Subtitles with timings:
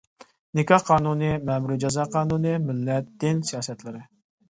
[0.59, 4.07] نىكاھ قانۇنى، مەمۇرى جازا قانۇنى، مىللەت، دىن سىياسەتلىرى.